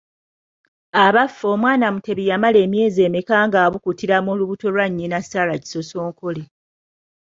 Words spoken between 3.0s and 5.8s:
emeka ng’abukutira mu lubuto lwa nnyina Sarah